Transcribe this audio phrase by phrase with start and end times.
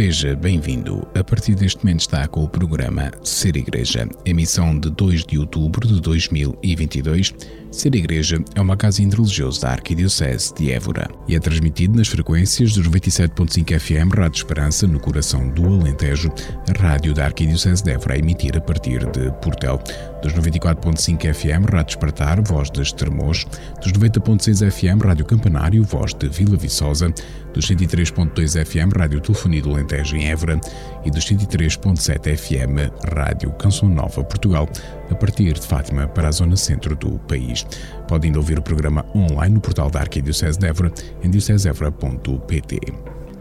[0.00, 1.06] Seja bem-vindo.
[1.14, 5.86] A partir deste momento está com o programa Ser Igreja, emissão de 2 de outubro
[5.88, 7.34] de 2022.
[7.70, 12.74] Ser Igreja é uma casa interreligiosa da Arquidiocese de Évora e é transmitido nas frequências
[12.74, 16.32] dos 97.5 FM Rádio Esperança, no coração do Alentejo,
[16.68, 19.80] a rádio da Arquidiocese de Évora a emitir a partir de Portel,
[20.20, 23.46] dos 94.5 FM Rádio Espartar, voz de Estremoz,
[23.80, 27.14] dos 90.6 FM Rádio Campanário, voz de Vila Viçosa,
[27.54, 30.60] dos 103.2 FM Rádio Telefonia do Alentejo em Évora.
[31.04, 34.68] E dos 103.7 FM Rádio Canção Nova Portugal,
[35.10, 37.59] a partir de Fátima para a zona centro do país.
[38.08, 42.78] Pode ainda ouvir o programa online no portal da Arquidiocese de Évora em diocesevra.pt.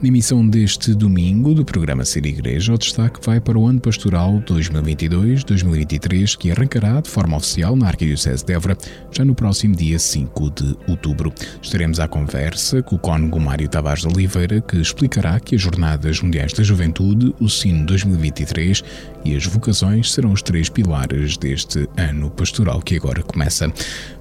[0.01, 4.41] Na emissão deste domingo do programa Ser Igreja, o destaque vai para o ano pastoral
[4.47, 8.77] 2022-2023, que arrancará de forma oficial na Arquidiocese de Évora
[9.11, 11.33] já no próximo dia 5 de outubro.
[11.61, 16.21] Estaremos à conversa com o cônego Mário Tavares de Oliveira, que explicará que as Jornadas
[16.21, 18.81] Mundiais da Juventude, o Sino 2023
[19.25, 23.69] e as vocações serão os três pilares deste ano pastoral que agora começa.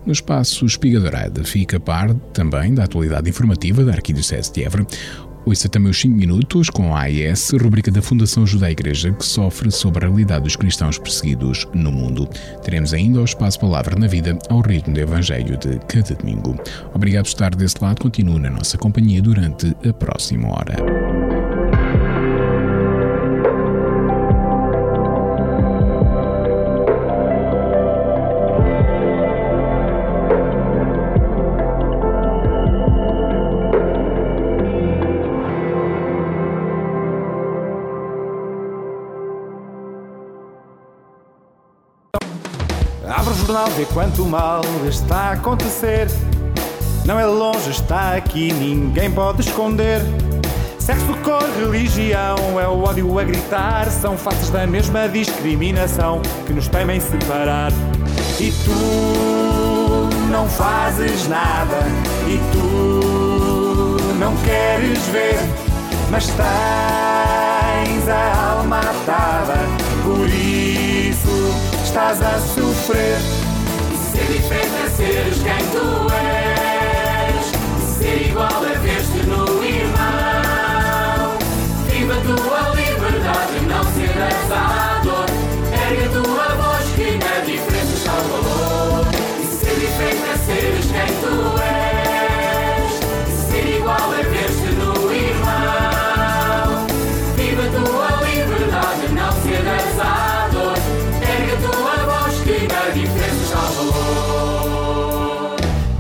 [0.05, 4.85] No espaço Espiga Dourada fica par também da atualidade informativa da Arquidiocese de Évora,
[5.45, 9.71] Ouça também os 5 minutos com a AIS, rubrica da Fundação Judá Igreja, que sofre
[9.71, 12.29] sobre a realidade dos cristãos perseguidos no mundo.
[12.63, 16.55] Teremos ainda o espaço Palavra na Vida ao ritmo do Evangelho de cada domingo.
[16.95, 18.01] Obrigado por estar desse lado.
[18.01, 21.08] Continue na nossa companhia durante a próxima hora.
[43.79, 46.09] Vê quanto mal está a acontecer.
[47.05, 50.01] Não é longe, está aqui, ninguém pode esconder.
[50.81, 53.89] Sexo, cor, religião, é o ódio a gritar.
[53.89, 57.71] São faces da mesma discriminação que nos temem separar.
[58.41, 61.79] E tu não fazes nada,
[62.27, 65.39] e tu não queres ver,
[66.11, 69.55] mas tens a alma atada.
[70.03, 71.29] Por isso
[71.85, 73.38] estás a sofrer.
[74.19, 77.47] Ser diferente é seres quem tu és.
[77.99, 81.39] Ser igual é ver-te no irmão.
[81.87, 85.27] Viva a tua liberdade, não cedas à dor.
[85.73, 89.07] Ergue a tua voz que na diferença está o valor.
[89.63, 91.78] E diferente é seres quem tu és.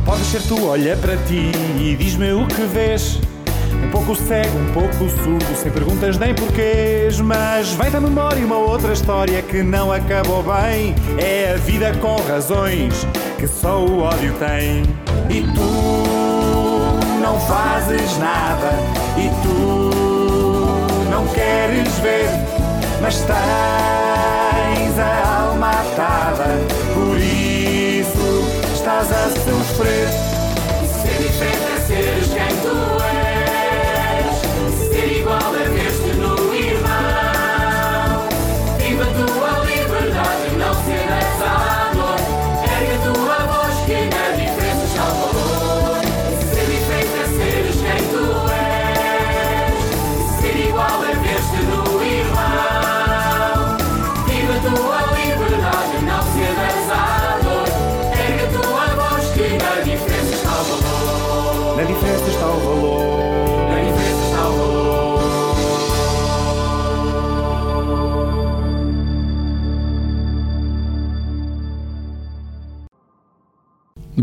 [0.08, 3.20] Podes ser tu, olha para ti e diz-me o que vês.
[3.84, 7.20] Um pouco cego, um pouco surdo, sem perguntas nem porquês.
[7.20, 10.94] Mas vem da memória uma outra história que não acabou bem.
[11.18, 13.06] É a vida com razões
[13.38, 14.82] que só o ódio tem.
[15.28, 18.70] E tu não fazes nada,
[19.14, 22.30] e tu não queres ver,
[23.02, 26.46] mas tens a alma atada.
[26.94, 29.37] Por isso estás a
[29.78, 30.27] sofrer.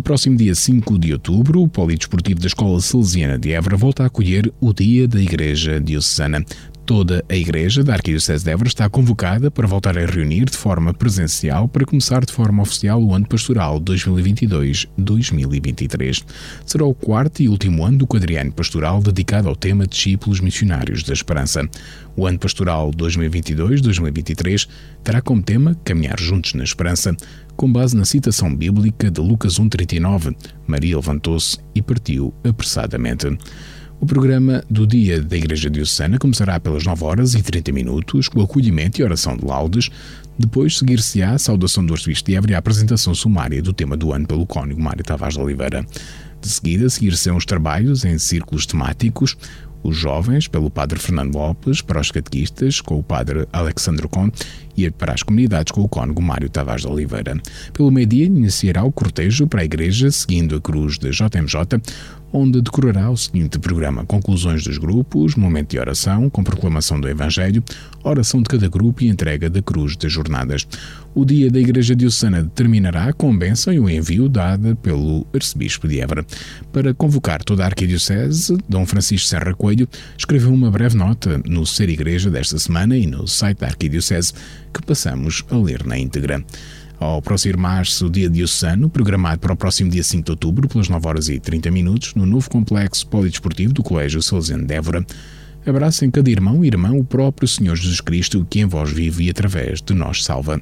[0.06, 4.54] Próximo dia 5 de outubro, o Polidesportivo da Escola Salesiana de Évora volta a acolher
[4.62, 6.46] o Dia da Igreja Diocesana.
[6.86, 10.94] Toda a Igreja da Arquidiocese de Évora está convocada para voltar a reunir de forma
[10.94, 16.24] presencial para começar de forma oficial o ano pastoral 2022-2023.
[16.64, 21.14] Será o quarto e último ano do quadriano pastoral dedicado ao tema Discípulos Missionários da
[21.14, 21.68] Esperança.
[22.16, 24.68] O ano pastoral 2022-2023
[25.04, 27.18] terá como tema Caminhar Juntos na Esperança,
[27.56, 30.36] com base na citação bíblica de Lucas 1,39.
[30.68, 33.36] Maria levantou-se e partiu apressadamente.
[34.00, 38.42] O programa do dia da Igreja Diocesana começará pelas 9 horas e 30 minutos, com
[38.42, 39.90] acolhimento e oração de laudes.
[40.38, 44.12] Depois seguir-se-á a saudação do Arcebispo de Évora e a apresentação sumária do tema do
[44.12, 45.86] ano pelo cônigo Mário Tavares de Oliveira.
[46.42, 49.38] De seguida, seguir-se-ão os trabalhos em círculos temáticos,
[49.82, 54.44] os jovens pelo Padre Fernando Lopes, para os catequistas com o Padre Alexandre Conte
[54.76, 57.40] e para as comunidades com o cônego Mário Tavares de Oliveira.
[57.72, 61.82] Pelo meio-dia iniciará o cortejo para a igreja, seguindo a cruz da JMJ,
[62.36, 67.64] onde decorará o seguinte programa: conclusões dos grupos, momento de oração, com proclamação do Evangelho,
[68.04, 70.68] oração de cada grupo e entrega da cruz das jornadas.
[71.14, 75.88] O dia da Igreja Diocesana terminará com a bênção e o envio dada pelo Arcebispo
[75.88, 76.26] de Évora.
[76.74, 79.88] Para convocar toda a Arquidiocese, Dom Francisco Serra Coelho
[80.18, 84.34] escreveu uma breve nota no Ser Igreja desta semana e no site da Arquidiocese
[84.74, 86.44] que passamos a ler na íntegra.
[87.00, 91.08] Ao aproximar-se o dia diocesano, programado para o próximo dia 5 de outubro, pelas 9
[91.08, 95.06] horas e 30 minutos, no novo complexo polidesportivo do Colégio Salesiano de Évora,
[95.66, 99.26] abraça em cada irmão e irmã o próprio Senhor Jesus Cristo, que em vós vive
[99.26, 100.62] e através de nós salva.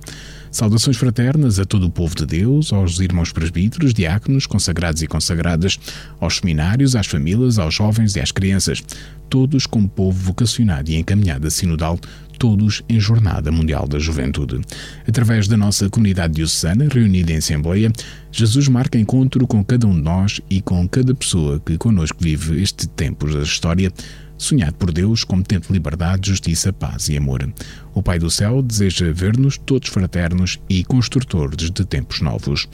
[0.50, 5.80] Saudações fraternas a todo o povo de Deus, aos irmãos presbíteros, diáconos, consagrados e consagradas,
[6.20, 8.84] aos seminários, às famílias, aos jovens e às crianças,
[9.30, 12.00] todos como povo vocacionado e encaminhado a sinodal,
[12.44, 14.60] todos em Jornada Mundial da Juventude.
[15.07, 17.90] Através da nossa comunidade diocesana, reunida em Assembleia,
[18.34, 22.62] Jesus marca encontro com cada um de nós e com cada pessoa que conosco vive
[22.62, 23.90] este tempo da história,
[24.38, 27.50] sonhado por Deus como tempo de liberdade, justiça, paz e amor.
[27.94, 32.68] O Pai do Céu deseja ver-nos todos fraternos e construtores de tempos novos.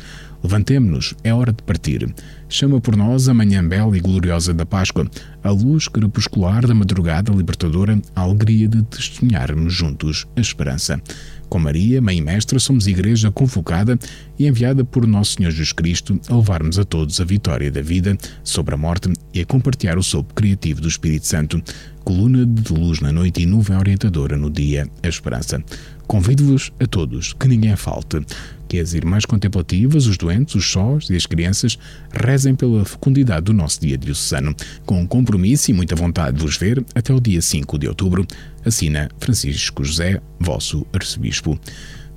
[0.44, 2.13] Levantemo-nos, é hora de partir.
[2.47, 5.09] Chama por nós a manhã bela e gloriosa da Páscoa,
[5.44, 11.01] a luz crepuscular da madrugada libertadora, a alegria de testemunharmos juntos a esperança.
[11.50, 13.97] Com Maria, Mãe e Mestra, somos igreja convocada
[14.38, 18.18] e enviada por Nosso Senhor Jesus Cristo a levarmos a todos a vitória da vida
[18.44, 21.62] sobre a morte e a compartilhar o sopro criativo do Espírito Santo,
[22.03, 25.63] coluna de luz na noite e nuvem orientadora no dia, a esperança.
[26.10, 28.20] Convido-vos a todos que ninguém falte
[28.68, 31.78] que as irmãs contemplativas, os doentes, os sós e as crianças
[32.12, 34.56] rezem pela fecundidade do nosso dia diocesano,
[34.88, 38.26] com compromisso e muita vontade de vos ver até o dia 5 de outubro,
[38.66, 41.60] assina Francisco José, vosso arcebispo.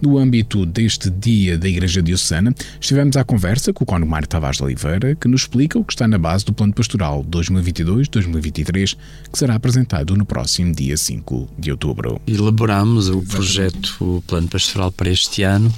[0.03, 4.57] No âmbito deste dia da Igreja Diocesana, estivemos à conversa com o Cono Mário Tavares
[4.57, 8.97] de Oliveira, que nos explica o que está na base do Plano Pastoral 2022-2023,
[9.31, 12.21] que será apresentado no próximo dia 5 de outubro.
[12.27, 15.73] Elaboramos o projeto o Plano Pastoral para este ano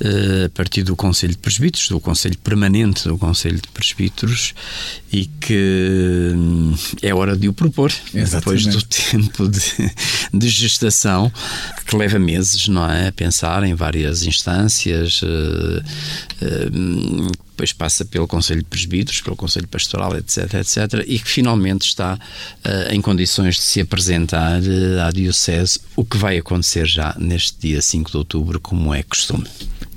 [0.00, 4.54] eh, a partir do Conselho de Presbíteros, do Conselho Permanente do Conselho de Presbíteros,
[5.10, 8.30] e que hum, é hora de o propor, Exatamente.
[8.36, 9.92] depois do tempo de,
[10.32, 11.32] de gestação,
[11.84, 13.08] que leva meses, não é?
[13.08, 15.26] A pensar passar em várias instâncias, uh,
[16.42, 21.82] uh, depois passa pelo Conselho de Presbíteros, pelo Conselho Pastoral, etc, etc, e que finalmente
[21.82, 24.60] está uh, em condições de se apresentar
[25.04, 29.46] à Diocese, o que vai acontecer já neste dia 5 de outubro, como é costume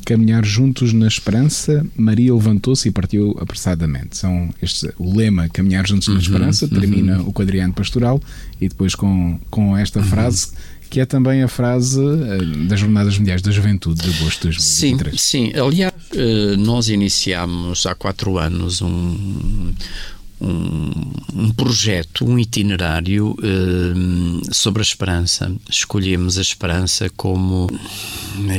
[0.03, 4.17] caminhar juntos na esperança, Maria levantou-se e partiu apressadamente.
[4.17, 7.29] São este, o lema caminhar juntos uhum, na esperança, termina uhum.
[7.29, 8.19] o quadriano pastoral
[8.59, 10.05] e depois com, com esta uhum.
[10.05, 10.51] frase
[10.91, 15.21] que é também a frase eh, das Jornadas Mundiais da Juventude de agosto de 2023.
[15.21, 15.57] Sim, sim.
[15.57, 19.73] Aliás, eh, nós iniciámos há quatro anos um,
[20.41, 20.91] um,
[21.33, 25.55] um, projeto, um itinerário uh, sobre a esperança.
[25.69, 27.69] Escolhemos a esperança como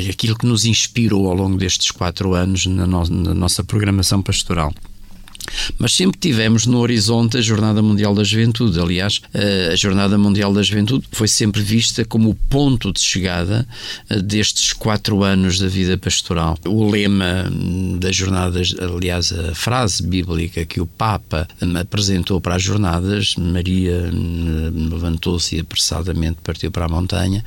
[0.09, 4.73] aquilo que nos inspirou ao longo destes quatro anos na, no, na nossa programação pastoral.
[5.79, 8.79] Mas sempre tivemos no horizonte a Jornada Mundial da Juventude.
[8.81, 13.67] Aliás, eh, a Jornada Mundial da Juventude foi sempre vista como o ponto de chegada
[14.09, 16.59] eh, destes quatro anos da vida pastoral.
[16.67, 17.51] O lema
[17.99, 21.49] das jornadas, aliás, a frase bíblica que o Papa
[21.81, 24.11] apresentou para as jornadas, Maria
[24.91, 27.45] levantou-se e apressadamente partiu para a montanha,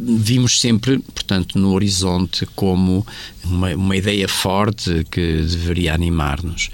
[0.00, 3.06] vimos sempre, portanto, no horizonte como
[3.44, 6.70] uma, uma ideia forte que deveria animar-nos.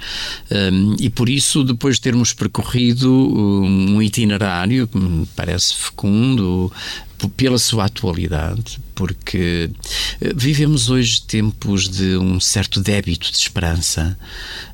[0.50, 6.72] Um, e por isso, depois de termos percorrido um itinerário que me parece fecundo,
[7.28, 9.70] pela sua atualidade, porque
[10.20, 14.16] eh, vivemos hoje tempos de um certo débito de esperança.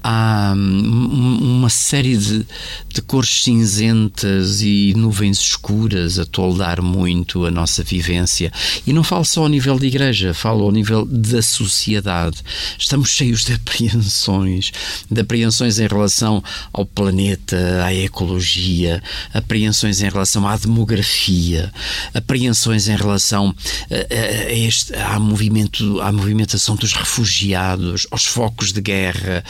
[0.02, 2.46] Há hum, uma série de,
[2.88, 8.52] de cores cinzentas e nuvens escuras a toldar muito a nossa vivência.
[8.86, 12.38] E não falo só ao nível de igreja, falo ao nível da sociedade.
[12.78, 14.72] Estamos cheios de apreensões,
[15.10, 16.42] de apreensões em relação
[16.72, 19.02] ao planeta, à ecologia,
[19.32, 21.72] apreensões em relação à demografia,
[22.12, 23.54] apreensões em relação
[23.90, 29.44] a, a, este, à, movimento, à movimentação dos refugiados, aos focos de guerra.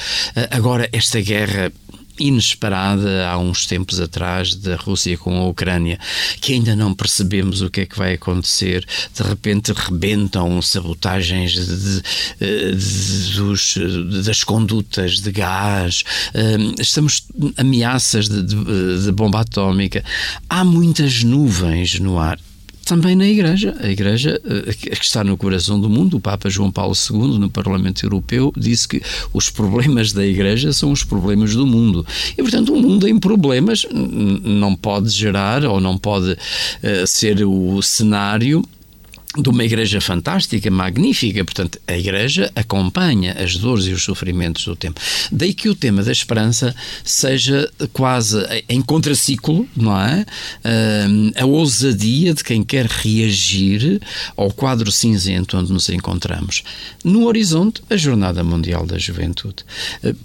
[0.50, 1.73] Agora, esta guerra
[2.20, 5.99] inesperada há uns tempos atrás da Rússia com a Ucrânia,
[6.40, 8.87] que ainda não percebemos o que é que vai acontecer.
[9.14, 13.75] De repente rebentam sabotagens de, de, de, dos,
[14.25, 16.04] das condutas de gás,
[16.78, 17.25] estamos
[17.56, 20.04] ameaças de bomba atómica.
[20.49, 22.38] Há muitas nuvens no ar
[22.90, 23.76] também na Igreja.
[23.78, 27.49] A Igreja, eh, que está no coração do mundo, o Papa João Paulo II, no
[27.49, 29.00] Parlamento Europeu, disse que
[29.32, 32.04] os problemas da Igreja são os problemas do mundo.
[32.37, 37.80] E, portanto, um mundo em problemas não pode gerar ou não pode uh, ser o
[37.80, 38.64] cenário
[39.37, 41.44] de uma igreja fantástica, magnífica.
[41.44, 45.00] Portanto, a igreja acompanha as dores e os sofrimentos do tempo.
[45.30, 50.26] Daí que o tema da esperança seja quase em contraciclo, não é?
[51.37, 54.00] A ousadia de quem quer reagir
[54.37, 56.64] ao quadro cinzento onde nos encontramos.
[57.04, 59.64] No horizonte, a Jornada Mundial da Juventude.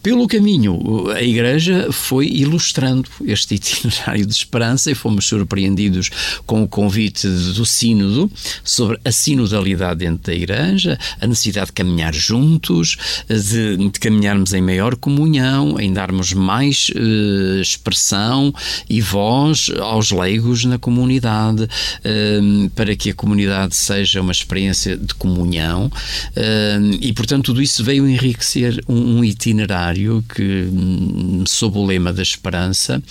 [0.01, 6.09] Pelo caminho, a igreja foi ilustrando este itinerário de esperança e fomos surpreendidos
[6.45, 8.31] com o convite do Sínodo
[8.63, 12.98] sobre sobre a sinodalidade dentro da Igreja, a necessidade de caminhar juntos,
[13.28, 18.54] de, de caminharmos em maior comunhão, em darmos mais uh, expressão
[18.90, 25.14] e voz aos leigos na comunidade, uh, para que a comunidade seja uma experiência de
[25.16, 25.92] comunhão.
[26.36, 32.14] Uh, e, portanto, tudo isso veio enriquecer um, um itinerário que, hum, sob o lema
[32.14, 33.02] da esperança,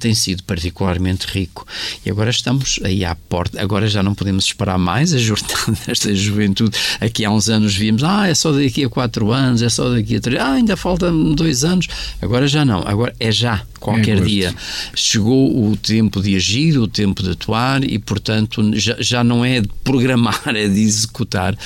[0.00, 1.66] tem sido particularmente rico.
[2.04, 6.14] E agora estamos aí à porta, agora já não podemos esperar mais, as jornada desta
[6.14, 6.76] juventude.
[7.00, 10.16] Aqui há uns anos víamos, ah, é só daqui a quatro anos, é só daqui
[10.16, 11.88] a três, ah, ainda faltam dois anos.
[12.20, 14.54] Agora já não, agora é já, qualquer é dia.
[14.94, 19.60] Chegou o tempo de agir, o tempo de atuar e, portanto, já, já não é
[19.60, 21.56] de programar, é de executar.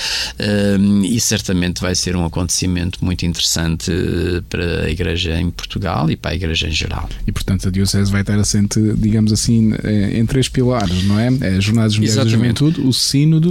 [0.79, 6.09] Um, e certamente vai ser um acontecimento muito interessante eh, para a Igreja em Portugal
[6.09, 7.09] e para a Igreja em geral.
[7.25, 11.29] E, portanto, a Diocese vai estar assente, digamos assim, eh, em três pilares, não é?
[11.41, 13.50] é as Jornadas Mundiais da Juventude, o Sínodo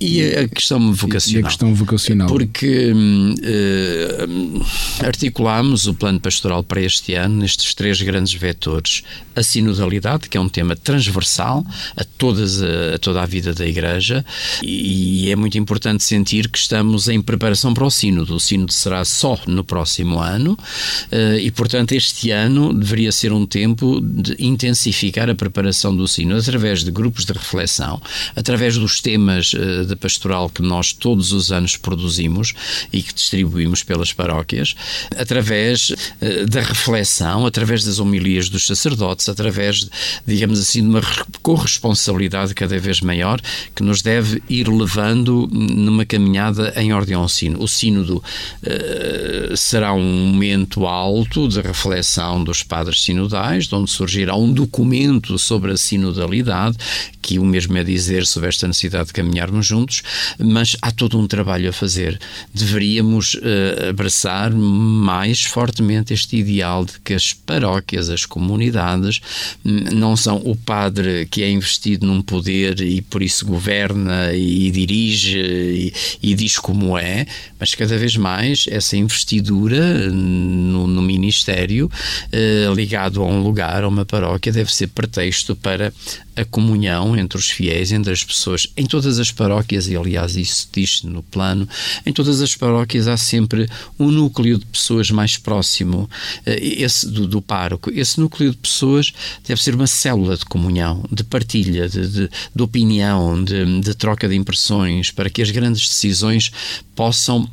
[0.00, 1.40] e a questão vocacional.
[1.40, 2.28] E a questão vocacional.
[2.28, 4.66] Porque uh,
[5.04, 9.02] articulamos o plano pastoral para este ano nestes três grandes vetores.
[9.34, 11.64] A sinodalidade, que é um tema transversal
[11.96, 14.24] a, todas a, toda a vida da Igreja,
[14.62, 18.36] e, e, é muito importante sentir que estamos em preparação para o sínodo.
[18.36, 23.46] O sínodo será só no próximo ano, uh, e portanto este ano deveria ser um
[23.46, 28.00] tempo de intensificar a preparação do sínodo através de grupos de reflexão,
[28.36, 32.54] através dos temas uh, da pastoral que nós todos os anos produzimos
[32.92, 34.74] e que distribuímos pelas paróquias,
[35.16, 39.88] através uh, da reflexão, através das homilias dos sacerdotes, através,
[40.26, 41.00] digamos assim, de uma
[41.42, 43.40] corresponsabilidade cada vez maior
[43.74, 47.62] que nos deve ir levando numa caminhada em ordem ao sino.
[47.62, 48.22] O sínodo
[48.62, 55.38] uh, será um momento alto de reflexão dos padres sinodais, de onde surgirá um documento
[55.38, 56.76] sobre a sinodalidade,
[57.22, 60.02] que o mesmo é dizer sobre esta necessidade de caminharmos juntos juntos,
[60.38, 62.18] mas há todo um trabalho a fazer.
[62.52, 69.20] Deveríamos uh, abraçar mais fortemente este ideal de que as paróquias, as comunidades,
[69.64, 74.70] hum, não são o padre que é investido num poder e por isso governa e
[74.70, 75.92] dirige e,
[76.22, 77.26] e diz como é,
[77.58, 83.88] mas cada vez mais essa investidura no, no ministério, uh, ligado a um lugar, a
[83.88, 85.92] uma paróquia, deve ser pretexto para
[86.38, 90.68] a comunhão entre os fiéis, entre as pessoas, em todas as paróquias, e aliás isso
[90.72, 91.68] diz no plano,
[92.04, 96.08] em todas as paróquias há sempre um núcleo de pessoas mais próximo,
[96.46, 97.90] eh, esse do, do pároco.
[97.92, 99.12] Esse núcleo de pessoas
[99.46, 104.28] deve ser uma célula de comunhão, de partilha, de, de, de opinião, de, de troca
[104.28, 106.50] de impressões, para que as grandes decisões
[106.94, 107.48] possam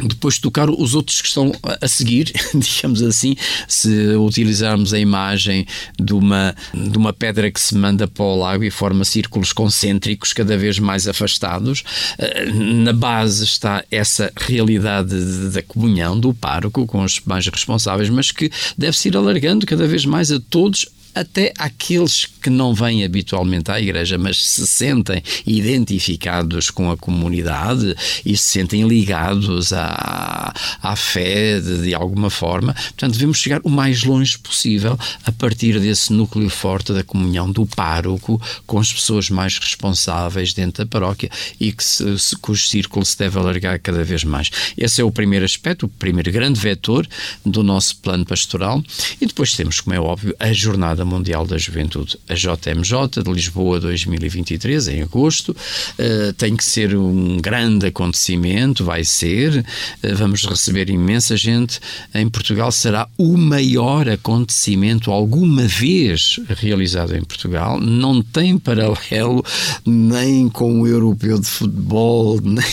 [0.00, 3.36] depois tocar os outros que estão a seguir, digamos assim,
[3.68, 5.66] se utilizarmos a imagem
[5.98, 10.32] de uma, de uma pedra que se manda para o lago e forma círculos concêntricos
[10.32, 11.84] cada vez mais afastados,
[12.18, 15.14] eh, na base está essa realidade
[15.50, 20.04] da comunhão do pároco com os mais responsáveis, mas que deve-se ir alargando cada vez
[20.04, 26.70] mais a todos até àqueles que não vêm habitualmente à igreja, mas se sentem identificados
[26.70, 27.94] com a comunidade
[28.24, 30.52] e se sentem ligados à,
[30.82, 32.74] à fé de, de alguma forma.
[32.74, 37.64] Portanto, devemos chegar o mais longe possível a partir desse núcleo forte da comunhão do
[37.66, 41.30] pároco com as pessoas mais responsáveis dentro da paróquia
[41.60, 44.50] e que se, se, cujo círculo se deve alargar cada vez mais.
[44.76, 47.06] Esse é o primeiro aspecto, o primeiro grande vetor
[47.44, 48.82] do nosso plano pastoral.
[49.20, 53.80] E depois temos, como é óbvio, a Jornada Mundial da Juventude, a JMJ de Lisboa
[53.80, 55.50] 2023, em agosto.
[55.98, 59.64] Uh, tem que ser um grande acontecimento, vai ser.
[60.02, 61.80] Uh, vamos receber imensa gente.
[62.14, 67.80] Em Portugal será o maior acontecimento alguma vez realizado em Portugal.
[67.80, 69.44] Não tem paralelo
[69.84, 72.64] nem com o europeu de futebol, nem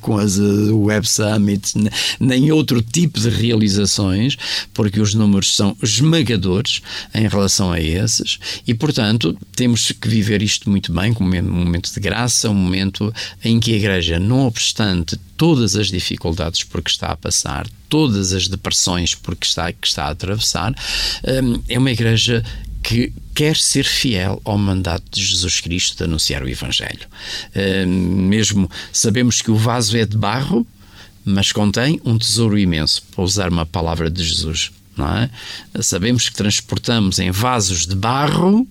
[0.00, 1.74] com as eh, Web Summit,
[2.20, 4.36] nem outro tipo de realizações,
[4.72, 6.82] porque os números são esmagadores
[7.14, 11.92] em relação a esses e, portanto, temos que viver isto muito bem, como um momento
[11.92, 13.12] de graça, um momento
[13.44, 18.32] em que a Igreja, não obstante todas as dificuldades por que está a passar, todas
[18.32, 20.74] as depressões por que está, que está a atravessar,
[21.42, 22.44] hum, é uma Igreja
[22.82, 27.06] que quer ser fiel ao mandato de Jesus Cristo de anunciar o Evangelho.
[27.86, 30.66] Hum, mesmo sabemos que o vaso é de barro,
[31.24, 34.70] mas contém um tesouro imenso, para usar uma palavra de Jesus.
[35.06, 35.82] É?
[35.82, 38.66] Sabemos que transportamos em vasos de barro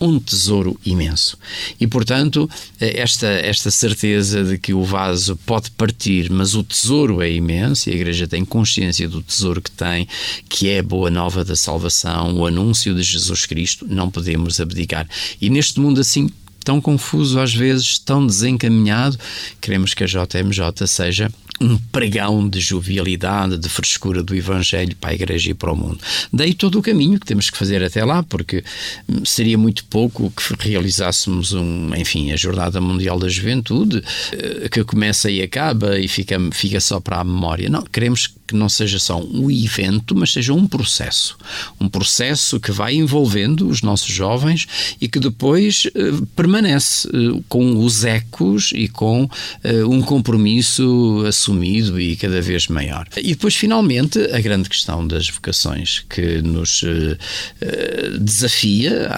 [0.00, 1.36] um tesouro imenso.
[1.80, 7.30] E, portanto, esta, esta certeza de que o vaso pode partir, mas o tesouro é
[7.30, 10.06] imenso, e a Igreja tem consciência do tesouro que tem,
[10.48, 15.08] que é a boa nova da salvação, o anúncio de Jesus Cristo, não podemos abdicar.
[15.40, 16.30] E neste mundo assim
[16.64, 19.18] tão confuso, às vezes tão desencaminhado,
[19.60, 25.14] queremos que a JMJ seja um pregão de jovialidade, de frescura do Evangelho para a
[25.14, 25.98] Igreja e para o mundo.
[26.32, 28.64] Daí todo o caminho que temos que fazer até lá, porque
[29.08, 34.84] hum, seria muito pouco que realizássemos um, enfim, a Jornada Mundial da Juventude, eh, que
[34.84, 37.68] começa e acaba e fica, fica só para a memória.
[37.68, 41.36] Não, queremos que não seja só um evento, mas seja um processo.
[41.78, 44.66] Um processo que vai envolvendo os nossos jovens
[44.98, 52.00] e que depois uh, permanece uh, com os ecos e com uh, um compromisso assumido
[52.00, 53.06] e cada vez maior.
[53.18, 56.82] E depois, finalmente, a grande questão das vocações que nos
[58.18, 59.10] desafia.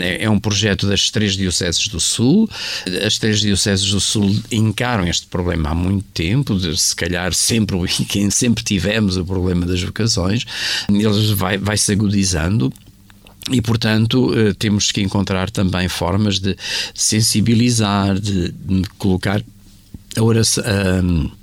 [0.00, 2.48] É, é um projeto das três dioceses do Sul.
[3.04, 7.76] As três dioceses do Sul encaram este problema há muito tempo, de, se calhar sempre,
[8.30, 10.44] sempre sempre tivemos o problema das vocações,
[10.88, 12.72] ele vai, vai se agudizando.
[13.50, 16.56] E, portanto, eh, temos que encontrar também formas de
[16.94, 19.42] sensibilizar, de, de colocar
[20.16, 20.62] a oração.
[20.64, 21.39] A,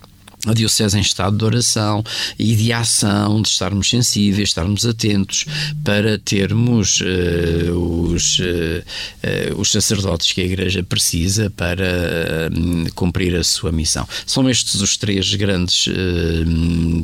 [0.47, 2.03] a Diocese em estado de oração
[2.38, 5.45] e de ação, de estarmos sensíveis, estarmos atentos
[5.83, 12.49] para termos uh, os, uh, uh, os sacerdotes que a Igreja precisa para
[12.95, 14.07] cumprir a sua missão.
[14.25, 15.86] São estes os três grandes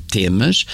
[0.10, 0.66] temas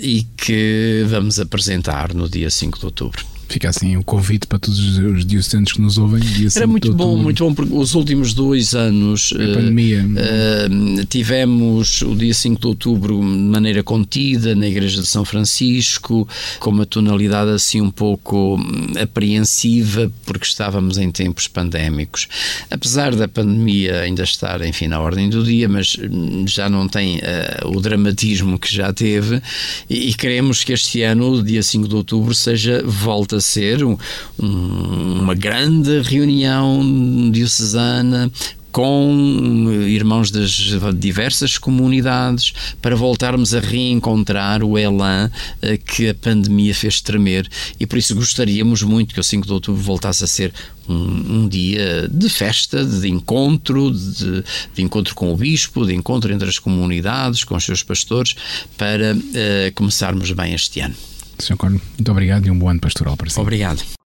[0.00, 3.33] e que vamos apresentar no dia 5 de outubro.
[3.54, 6.20] Fica assim o convite para todos os dioceses que nos ouvem.
[6.56, 10.04] Era muito bom, muito bom, porque os últimos dois anos pandemia.
[10.04, 16.28] Uh, tivemos o dia 5 de outubro de maneira contida na Igreja de São Francisco,
[16.58, 22.26] com uma tonalidade assim um pouco hum, apreensiva, porque estávamos em tempos pandémicos.
[22.68, 27.18] Apesar da pandemia ainda estar, enfim, na ordem do dia, mas hum, já não tem
[27.18, 29.40] uh, o dramatismo que já teve,
[29.88, 33.84] e, e queremos que este ano, o dia 5 de outubro, seja volta a ser
[33.84, 33.96] um,
[34.38, 38.30] uma grande reunião diocesana
[38.74, 40.50] com irmãos das
[40.96, 42.52] diversas comunidades
[42.82, 45.30] para voltarmos a reencontrar o elan
[45.62, 49.52] eh, que a pandemia fez tremer e por isso gostaríamos muito que o 5 de
[49.52, 50.52] outubro voltasse a ser
[50.88, 54.42] um, um dia de festa, de encontro, de,
[54.74, 58.34] de, encontro com o bispo, de encontro entre as comunidades, com os seus pastores,
[58.76, 60.96] para uh, começarmos bem este ano.
[61.38, 61.56] Sr.
[61.56, 63.40] Corno, muito obrigado e um bom ano pastoral para si.
[63.40, 64.03] Obrigado.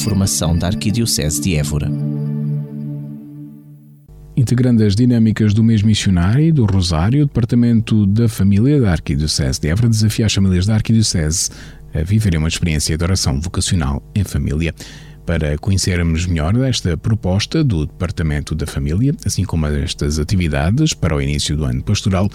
[0.00, 1.92] Informação da Arquidiocese de Évora.
[4.34, 9.60] Integrando as dinâmicas do mês missionário e do Rosário, o Departamento da Família da Arquidiocese
[9.60, 11.50] de Évora desafia as famílias da Arquidiocese
[11.92, 14.74] a viverem uma experiência de oração vocacional em família.
[15.26, 21.20] Para conhecermos melhor esta proposta do Departamento da Família, assim como estas atividades para o
[21.20, 22.30] início do ano pastoral,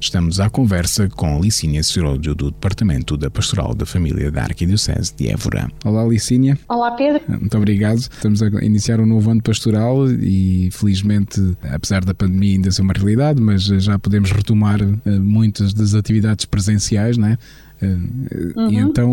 [0.00, 5.28] Estamos à conversa com Licínia Ciródio, do Departamento da Pastoral da Família da Arquidiocese de
[5.28, 5.70] Évora.
[5.84, 6.58] Olá, Licínia.
[6.68, 7.22] Olá, Pedro.
[7.28, 7.98] Muito obrigado.
[7.98, 12.92] Estamos a iniciar um novo ano pastoral e, felizmente, apesar da pandemia ainda ser uma
[12.92, 17.38] realidade, mas já podemos retomar eh, muitas das atividades presenciais, não é?
[17.82, 18.70] Uhum.
[18.70, 19.12] E então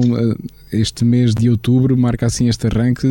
[0.71, 3.07] este mês de outubro marca assim este arranque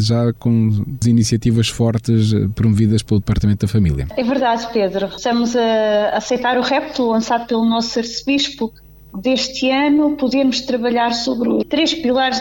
[0.00, 4.06] já com iniciativas fortes promovidas pelo Departamento da Família.
[4.16, 5.06] É verdade, Pedro.
[5.06, 8.72] Estamos a aceitar o repto lançado pelo nosso arcebispo
[9.20, 10.16] deste ano.
[10.16, 12.40] Podemos trabalhar sobre três pilares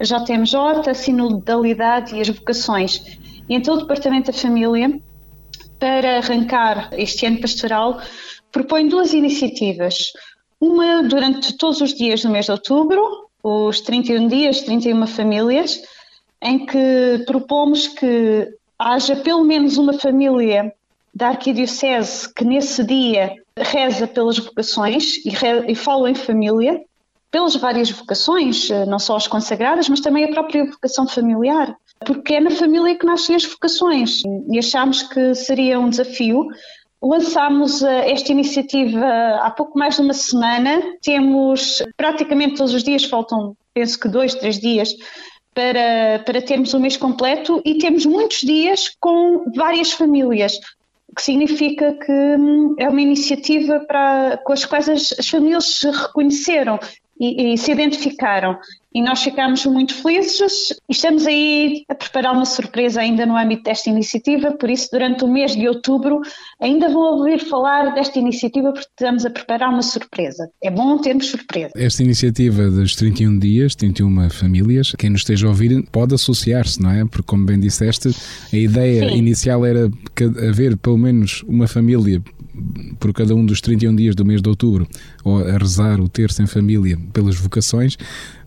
[0.00, 3.02] a JMJ, a sinodalidade e as vocações.
[3.48, 4.98] E então o Departamento da Família,
[5.78, 8.00] para arrancar este ano pastoral,
[8.50, 10.12] propõe duas iniciativas.
[10.60, 15.80] Uma durante todos os dias do mês de outubro, os 31 dias, 31 famílias,
[16.42, 20.72] em que propomos que haja pelo menos uma família
[21.14, 26.82] da Arquidiocese que nesse dia reza pelas vocações e, re, e fala em família,
[27.30, 32.40] pelas várias vocações, não só as consagradas, mas também a própria vocação familiar, porque é
[32.40, 34.22] na família que nascem as vocações.
[34.50, 36.48] E achámos que seria um desafio
[37.02, 39.06] Lançámos eh, esta iniciativa
[39.42, 40.82] há pouco mais de uma semana.
[41.02, 44.94] Temos praticamente todos os dias, faltam penso que dois, três dias
[45.54, 50.58] para, para termos o mês completo e temos muitos dias com várias famílias,
[51.08, 55.64] o que significa que hum, é uma iniciativa para, com as quais as, as famílias
[55.64, 56.78] se reconheceram
[57.18, 58.58] e, e se identificaram
[58.92, 63.62] e nós ficamos muito felizes e estamos aí a preparar uma surpresa ainda no âmbito
[63.64, 66.20] desta iniciativa, por isso durante o mês de outubro
[66.60, 70.48] ainda vão ouvir falar desta iniciativa porque estamos a preparar uma surpresa.
[70.62, 71.70] É bom termos surpresa.
[71.76, 76.90] Esta iniciativa dos 31 dias, 31 famílias, quem nos esteja a ouvir pode associar-se, não
[76.90, 77.04] é?
[77.04, 78.10] Porque como bem disseste,
[78.52, 79.16] a ideia Sim.
[79.16, 79.90] inicial era
[80.48, 82.20] haver pelo menos uma família
[82.98, 84.86] por cada um dos 31 dias do mês de outubro,
[85.24, 87.96] ou a rezar o terço em família pelas vocações,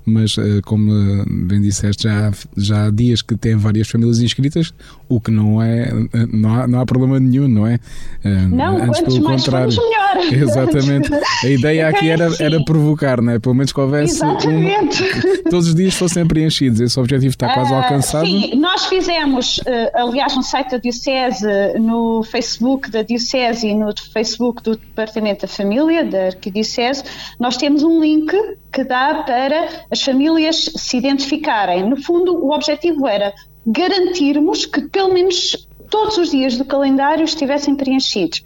[0.06, 4.20] mas eh, como eh, bem disseste, já há, já há dias que têm várias famílias
[4.20, 4.74] inscritas,
[5.08, 7.80] o que não é, eh, não há, não há problema nenhum, não é?
[8.24, 9.70] Não, Antes pelo contrário.
[9.70, 10.34] melhor.
[10.34, 11.10] Exatamente.
[11.44, 13.40] A ideia aqui era, era provocar, não é?
[13.40, 14.90] Pelo menos que houvesse um,
[15.50, 16.80] todos os dias fossem preenchidos.
[16.80, 18.26] Esse objetivo está quase uh, alcançado.
[18.26, 19.60] Sim, nós fizemos,
[19.94, 21.46] aliás, no site da Diocese,
[21.80, 27.04] no Facebook da Diocese e no Facebook do Departamento da Família, da Arquidiocese,
[27.40, 28.34] nós temos um link
[28.74, 31.88] que dá para as famílias se identificarem.
[31.88, 33.34] No fundo, o objetivo era
[33.66, 38.44] garantirmos que pelo menos todos os dias do calendário estivessem preenchidos.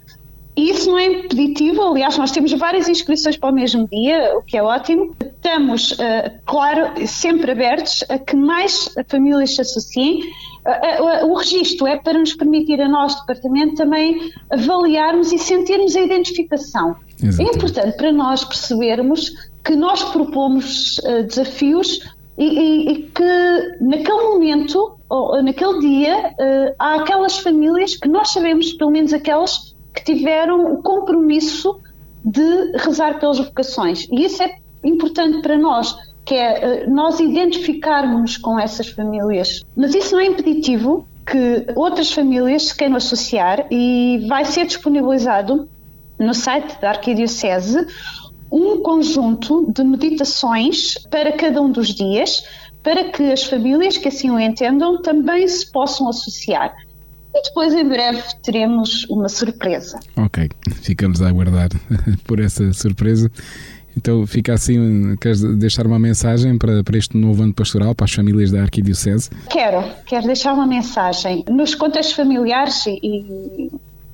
[0.58, 4.42] E isso não é impeditivo, aliás, nós temos várias inscrições para o mesmo dia, o
[4.42, 5.14] que é ótimo.
[5.20, 5.96] Estamos, uh,
[6.44, 10.18] claro, sempre abertos a que mais famílias se associem.
[10.66, 15.94] Uh, uh, o registro é para nos permitir a nós, departamento, também avaliarmos e sentirmos
[15.94, 16.96] a identificação.
[17.22, 17.40] Exatamente.
[17.40, 19.30] É importante para nós percebermos
[19.64, 22.00] que nós propomos desafios
[22.36, 26.34] e, e, e, que naquele momento, ou naquele dia,
[26.78, 31.80] há aquelas famílias que nós sabemos, pelo menos aquelas que tiveram o compromisso
[32.24, 34.06] de rezar pelas vocações.
[34.10, 39.62] E isso é importante para nós, que é uh, nós identificarmos com essas famílias.
[39.76, 45.68] Mas isso não é impeditivo que outras famílias se queiram associar e vai ser disponibilizado
[46.18, 47.86] no site da Arquidiocese
[48.50, 52.42] um conjunto de meditações para cada um dos dias,
[52.82, 56.74] para que as famílias que assim o entendam também se possam associar.
[57.38, 60.00] E depois, em breve, teremos uma surpresa.
[60.16, 60.48] Ok,
[60.82, 61.68] ficamos a aguardar
[62.26, 63.30] por essa surpresa.
[63.96, 68.12] Então fica assim, queres deixar uma mensagem para, para este novo ano pastoral, para as
[68.12, 69.30] famílias da Arquidiocese?
[69.50, 71.44] Quero, quero deixar uma mensagem.
[71.48, 73.70] Nos contextos familiares e,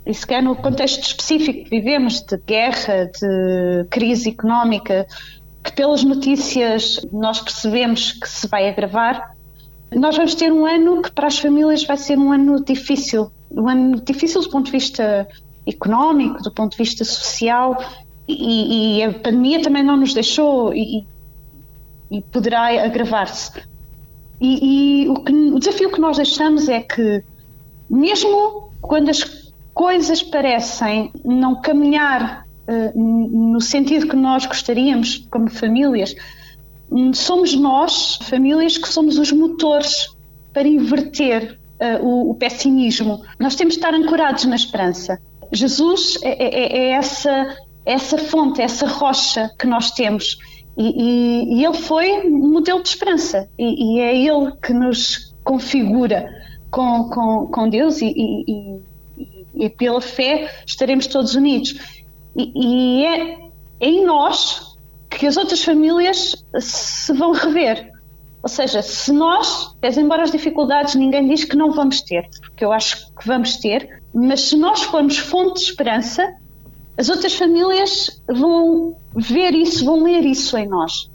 [0.06, 5.06] e sequer no contexto específico que vivemos de guerra, de crise económica,
[5.62, 9.33] que pelas notícias nós percebemos que se vai agravar,
[9.94, 13.68] nós vamos ter um ano que para as famílias vai ser um ano difícil, um
[13.68, 15.26] ano difícil do ponto de vista
[15.66, 17.76] económico, do ponto de vista social,
[18.26, 21.06] e, e a pandemia também não nos deixou e,
[22.10, 23.52] e poderá agravar-se.
[24.40, 27.22] E, e o, que, o desafio que nós deixamos é que,
[27.88, 36.14] mesmo quando as coisas parecem não caminhar uh, no sentido que nós gostaríamos como famílias,
[37.12, 40.08] somos nós, famílias, que somos os motores
[40.52, 43.22] para inverter uh, o, o, pessimismo.
[43.38, 45.18] Nós temos de estar ancorados na esperança.
[45.52, 50.38] Jesus é, é, é essa, essa fonte, essa rocha que nós temos.
[50.76, 53.48] E, e, e ele foi um modelo de esperança.
[53.58, 56.28] E, e, é ele que nos configura
[56.70, 58.80] com, com, com Deus e,
[59.76, 61.76] pela fé estaremos todos unidos.
[62.36, 63.38] E, é,
[63.80, 64.73] é em nós
[65.18, 67.90] que as outras famílias se vão rever.
[68.42, 72.72] Ou seja, se nós, embora as dificuldades ninguém diz que não vamos ter, porque eu
[72.72, 76.34] acho que vamos ter, mas se nós formos fonte de esperança,
[76.98, 81.10] as outras famílias vão ver isso, vão ler isso em nós.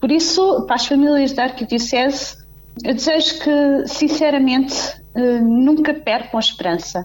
[0.00, 2.36] Por isso, para as famílias da Arquidiocese,
[2.84, 4.74] eu desejo que, sinceramente,
[5.14, 7.04] eh, nunca percam a esperança.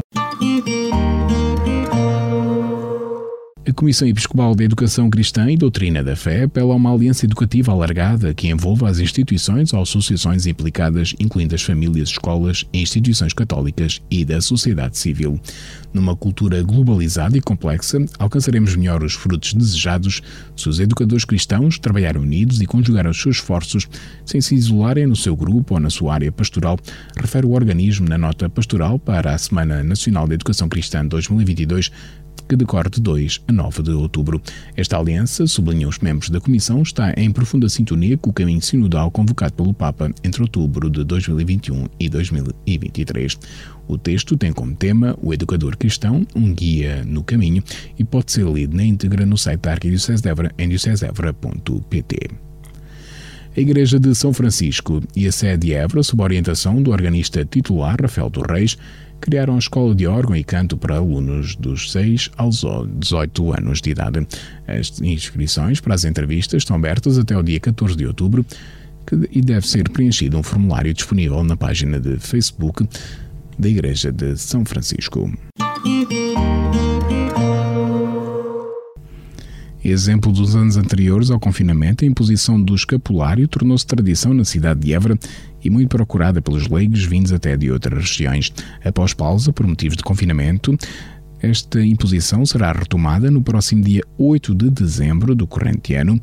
[3.67, 7.69] A Comissão Episcopal de Educação Cristã e Doutrina da Fé apela a uma aliança educativa
[7.69, 14.23] alargada que envolva as instituições ou associações implicadas, incluindo as famílias, escolas instituições católicas e
[14.23, 15.37] da sociedade civil.
[15.93, 20.21] Numa cultura globalizada e complexa, alcançaremos melhor os frutos desejados
[20.55, 23.85] se os educadores cristãos trabalharem unidos e conjugarem os seus esforços
[24.25, 26.79] sem se isolarem no seu grupo ou na sua área pastoral,
[27.17, 31.91] refere o organismo na nota pastoral para a Semana Nacional de Educação Cristã 2022
[32.47, 34.41] que decorre de 2 a 9 de outubro.
[34.75, 39.11] Esta aliança, sublinham os membros da Comissão, está em profunda sintonia com o caminho sinodal
[39.11, 43.37] convocado pelo Papa entre outubro de 2021 e 2023.
[43.87, 47.63] O texto tem como tema O Educador Cristão, um guia no caminho,
[47.97, 52.46] e pode ser lido na íntegra no site da Arquidiocese de Évora em diocesevra.pt.
[53.57, 57.97] A Igreja de São Francisco e a sede de Évora, sob orientação do organista titular
[57.99, 58.77] Rafael dos Reis,
[59.19, 62.63] criaram a escola de órgão e canto para alunos dos 6 aos
[62.99, 64.27] 18 anos de idade.
[64.67, 68.45] As inscrições para as entrevistas estão abertas até o dia 14 de outubro
[69.31, 72.87] e deve ser preenchido um formulário disponível na página de Facebook
[73.57, 75.31] da Igreja de São Francisco.
[79.83, 84.93] Exemplo dos anos anteriores ao confinamento, a imposição do escapulário tornou-se tradição na cidade de
[84.93, 85.17] Évora
[85.63, 88.51] e muito procurada pelos leigos vindos até de outras regiões.
[88.83, 90.75] Após pausa por motivos de confinamento,
[91.39, 96.19] esta imposição será retomada no próximo dia 8 de dezembro do corrente ano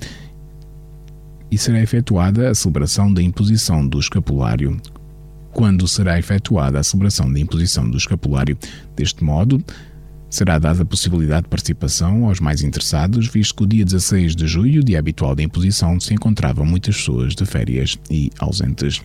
[1.50, 4.76] e será efetuada a celebração da imposição do escapulário.
[5.52, 8.58] Quando será efetuada a celebração da imposição do escapulário?
[8.96, 9.62] Deste modo,
[10.34, 14.48] será dada a possibilidade de participação aos mais interessados, visto que o dia 16 de
[14.48, 19.00] julho, dia habitual da imposição, se encontravam muitas pessoas de férias e ausentes.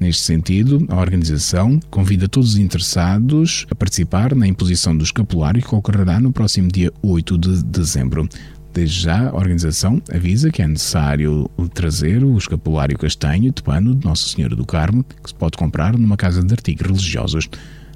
[0.00, 5.72] Neste sentido, a organização convida todos os interessados a participar na imposição do escapulário que
[5.72, 8.28] ocorrerá no próximo dia 8 de dezembro.
[8.74, 14.04] Desde já, a organização avisa que é necessário trazer o escapulário castanho de pano de
[14.04, 17.48] Nossa Senhora do Carmo, que se pode comprar numa casa de artigos religiosos.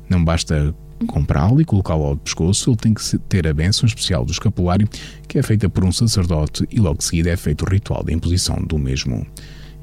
[0.09, 0.72] Não basta
[1.07, 4.89] comprá-lo e colocá-lo ao pescoço, ele tem que ter a bênção especial do escapulário,
[5.27, 8.13] que é feita por um sacerdote e logo de seguida é feito o ritual da
[8.13, 9.27] imposição do mesmo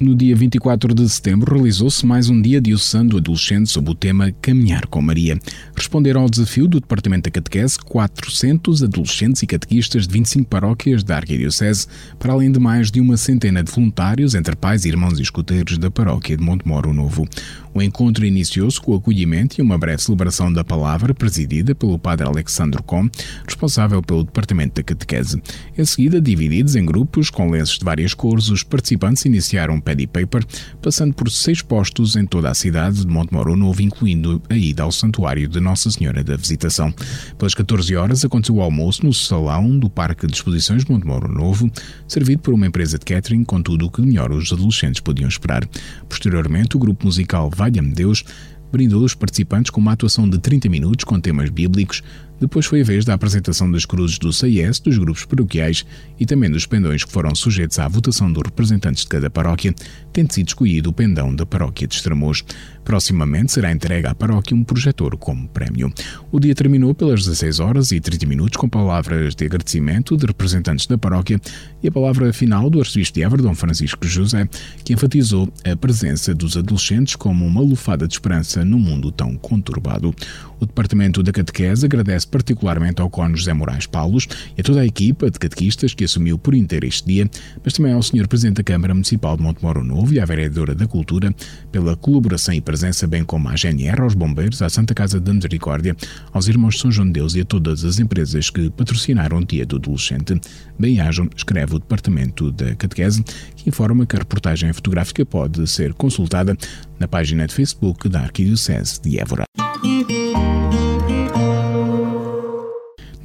[0.00, 4.30] No dia 24 de setembro, realizou-se mais um dia diocesano do adolescente sob o tema
[4.40, 5.36] Caminhar com Maria.
[5.74, 11.16] Responderam ao desafio do Departamento da Catequese 400 adolescentes e catequistas de 25 paróquias da
[11.16, 15.78] Arquidiocese, para além de mais de uma centena de voluntários entre pais, irmãos e escuteiros
[15.78, 17.26] da paróquia de Montemoro Novo.
[17.74, 22.26] O encontro iniciou-se com o acolhimento e uma breve celebração da palavra, presidida pelo padre
[22.26, 23.08] Alexandre Com,
[23.44, 25.42] responsável pelo Departamento da Catequese.
[25.76, 30.44] Em seguida, divididos em grupos com lenços de várias cores, os participantes iniciaram Paddy Paper,
[30.82, 34.92] passando por seis postos em toda a cidade de Montemoro Novo, incluindo a ida ao
[34.92, 36.92] Santuário de Nossa Senhora da Visitação.
[37.38, 41.70] Pelas 14 horas aconteceu o almoço no salão do Parque de Exposições de Montemoro Novo,
[42.06, 45.66] servido por uma empresa de catering com tudo o que melhor os adolescentes podiam esperar.
[46.06, 48.22] Posteriormente, o grupo musical Valha-me Deus
[48.70, 52.02] brindou os participantes com uma atuação de 30 minutos com temas bíblicos,
[52.40, 55.84] depois foi a vez da apresentação das cruzes do CIS, dos grupos paroquiais
[56.18, 59.74] e também dos pendões que foram sujeitos à votação dos representantes de cada paróquia,
[60.12, 62.44] tendo sido escolhido o pendão da paróquia de Estremoz.
[62.88, 65.92] Proximamente será entregue à paróquia um projetor como prémio.
[66.32, 70.86] O dia terminou pelas 16 horas e 30 minutos com palavras de agradecimento de representantes
[70.86, 71.38] da paróquia
[71.82, 74.48] e a palavra final do arcebispo de Francisco José,
[74.82, 80.14] que enfatizou a presença dos adolescentes como uma lufada de esperança num mundo tão conturbado.
[80.58, 84.86] O Departamento da Catequese agradece particularmente ao Cónigo José Moraes Paulos e a toda a
[84.86, 87.30] equipa de catequistas que assumiu por inteiro este dia,
[87.62, 88.26] mas também ao Sr.
[88.26, 91.32] Presidente da Câmara Municipal de Montemoro Novo e à Vereadora da Cultura
[91.70, 92.77] pela colaboração e presença,
[93.08, 95.96] bem como à GNR, aos bombeiros, à Santa Casa da Misericórdia,
[96.32, 99.66] aos Irmãos São João de Deus e a todas as empresas que patrocinaram o Dia
[99.66, 100.40] do Adolescente.
[100.78, 103.22] Bem-ajam, escreve o Departamento da Catequese,
[103.56, 106.56] que informa que a reportagem fotográfica pode ser consultada
[106.98, 109.44] na página de Facebook da Arquidiocese de Évora.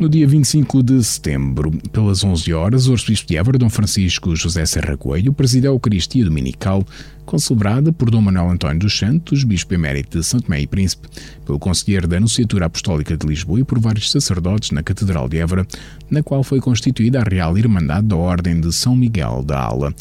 [0.04, 4.66] No dia 25 de setembro, pelas 11 horas, o arcebispo de Évora, Dom Francisco José
[4.66, 6.84] Serra Coelho, presidiu a Eucaristia Dominical,
[7.26, 11.08] concelebrada por Dom Manuel António dos Santos, bispo emérito de Santo Tomé e Príncipe,
[11.46, 15.68] pelo conselheiro da Anunciatura Apostólica de Lisboa e por vários sacerdotes na Catedral de Évora,
[16.10, 19.94] na qual foi constituída a Real Irmandade da Ordem de São Miguel da Ala.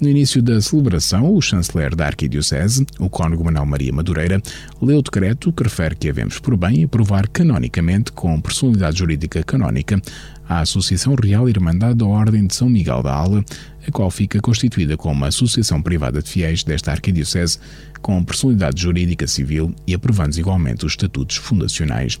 [0.00, 4.40] No início da celebração, o chanceler da Arquidiocese, o cônego Manuel Maria Madureira,
[4.80, 10.00] leu o decreto que refere que havemos por bem aprovar canonicamente, com personalidade jurídica canónica,
[10.48, 13.44] a Associação Real Irmandade da Ordem de São Miguel da Ala,
[13.88, 17.58] a qual fica constituída como associação privada de fiéis desta arquidiocese
[18.00, 22.18] com personalidade jurídica civil e aprovando igualmente os estatutos fundacionais.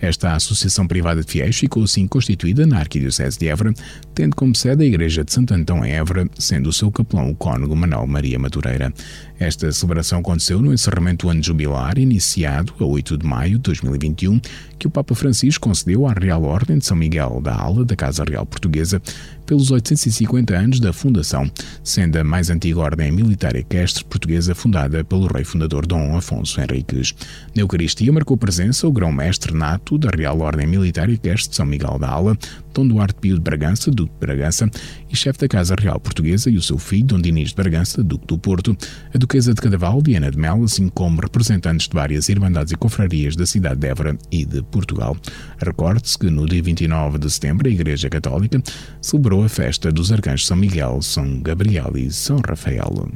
[0.00, 3.74] Esta associação privada de fiéis ficou assim constituída na Arquidiocese de Évora,
[4.14, 7.34] tendo como sede a Igreja de Santo Antão em Évora, sendo o seu capelão o
[7.34, 8.92] cônego Manuel Maria Madureira.
[9.40, 14.38] Esta celebração aconteceu no encerramento do ano jubilar, iniciado a 8 de maio de 2021,
[14.78, 18.22] que o Papa Francisco concedeu à Real Ordem de São Miguel da Ala da Casa
[18.22, 19.00] Real Portuguesa
[19.46, 21.50] pelos 850 anos da fundação,
[21.82, 27.14] sendo a mais antiga ordem militar equestre portuguesa fundada pelo rei fundador Dom Afonso Henriques.
[27.54, 31.98] Na Eucaristia marcou presença o grão-mestre nato da Real Ordem Militar Equestre de São Miguel
[31.98, 32.38] da Ala,
[32.72, 34.70] Dom Duarte Pio de Bragança, Duque de Bragança,
[35.10, 38.26] e chefe da Casa Real Portuguesa e o seu filho, Dom Dinis de Bragança, Duque
[38.26, 38.76] do Porto,
[39.14, 43.36] a Duquesa de Cadaval, Diana de Mel, assim como representantes de várias irmandades e confrarias
[43.36, 45.16] da cidade de Évora e de Portugal.
[45.58, 48.62] Recorde-se que no dia 29 de setembro a Igreja Católica
[49.00, 53.10] celebrou a festa dos arcanjos São Miguel, São Gabriel e São Rafael.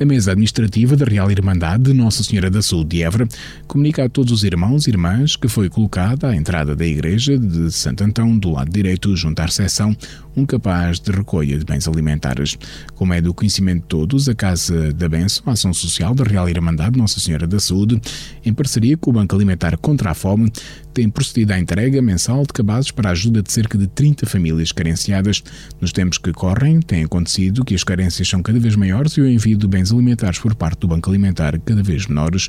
[0.00, 3.26] A mesa administrativa da Real Irmandade de Nossa Senhora da Saúde de Évora
[3.66, 7.72] comunica a todos os irmãos e irmãs que foi colocada à entrada da igreja de
[7.72, 9.96] Santo Antão, do lado direito, junto à recepção,
[10.38, 12.56] um capaz de recolha de bens alimentares.
[12.94, 16.48] Como é do conhecimento de todos, a Casa da Benção, a Ação Social da Real
[16.48, 18.00] Irmandade de Nossa Senhora da Saúde,
[18.44, 20.50] em parceria com o Banco Alimentar contra a Fome,
[20.94, 24.72] tem procedido à entrega mensal de cabazes para a ajuda de cerca de 30 famílias
[24.72, 25.42] carenciadas.
[25.80, 29.28] Nos tempos que correm, tem acontecido que as carências são cada vez maiores e o
[29.28, 32.48] envio de bens alimentares por parte do Banco Alimentar cada vez menores,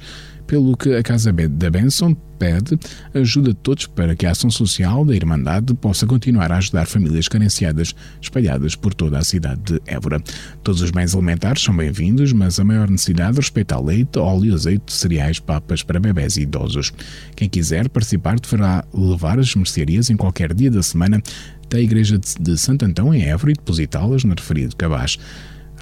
[0.50, 2.76] pelo que a Casa da Benson pede
[3.14, 7.28] ajuda de todos para que a ação social da Irmandade possa continuar a ajudar famílias
[7.28, 10.20] carenciadas espalhadas por toda a cidade de Évora.
[10.64, 14.92] Todos os bens alimentares são bem-vindos, mas a maior necessidade respeita a leite, óleo, azeite,
[14.92, 16.92] cereais, papas para bebés e idosos.
[17.36, 21.22] Quem quiser participar deverá levar as mercearias em qualquer dia da semana
[21.70, 25.20] da Igreja de Santo Antão em Évora e depositá-las no referido cabaz.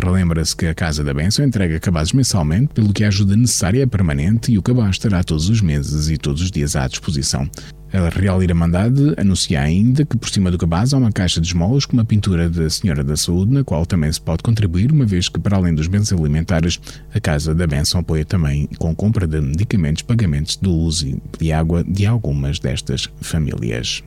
[0.03, 3.85] Relembra-se que a Casa da Benção entrega cabazes mensalmente, pelo que a ajuda necessária é
[3.85, 7.49] permanente e o cabaz estará todos os meses e todos os dias à disposição.
[7.93, 11.85] A Real Irmandade anuncia ainda que por cima do cabaz há uma caixa de esmolas
[11.85, 15.29] com uma pintura da Senhora da Saúde, na qual também se pode contribuir, uma vez
[15.29, 16.79] que, para além dos bens alimentares,
[17.13, 21.51] a Casa da Benção apoia também com compra de medicamentos, pagamentos de luz e de
[21.51, 24.03] água de algumas destas famílias.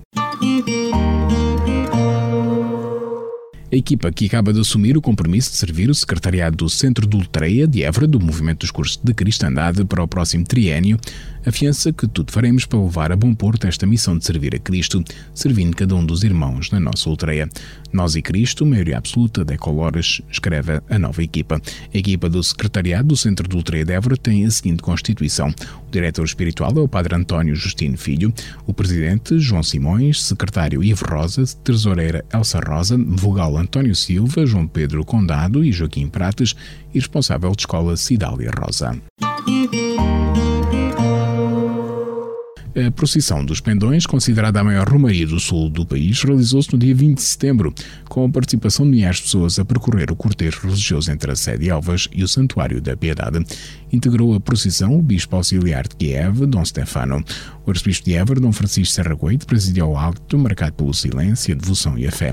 [3.73, 7.17] A equipa que acaba de assumir o compromisso de servir o secretariado do Centro de
[7.17, 10.99] Ultreia de Évora do Movimento dos Cursos de Cristandade para o próximo triênio
[11.45, 15.03] afiança que tudo faremos para levar a bom porto esta missão de servir a Cristo,
[15.35, 17.49] servindo cada um dos irmãos na nossa Ultreia.
[17.93, 19.57] Nós e Cristo, maioria absoluta de
[20.31, 21.61] escreve a nova equipa.
[21.93, 25.49] A equipa do secretariado do Centro de Ultreia de Évora tem a seguinte constituição.
[25.89, 28.33] O diretor espiritual é o Padre António Justino Filho,
[28.67, 35.05] o presidente João Simões, secretário Ivo Rosa, tesoureira Elsa Rosa, vogal António Silva, João Pedro
[35.05, 36.55] Condado e Joaquim Prates
[36.95, 39.01] e responsável de escola Cidália Rosa.
[42.87, 46.95] A procissão dos Pendões, considerada a maior romaria do sul do país, realizou-se no dia
[46.95, 47.75] 20 de setembro,
[48.11, 51.61] com a participação de milhares de pessoas a percorrer o cortejo religioso entre a sede
[51.61, 53.47] de Elvas e o Santuário da Piedade.
[53.93, 57.25] Integrou a procissão o bispo auxiliar de Kiev, Dom Stefano.
[57.65, 61.57] O arcebispo de Évora, Dom Francisco Serra Coito, presidiu o acto marcado pelo silêncio, a
[61.57, 62.33] devoção e a fé.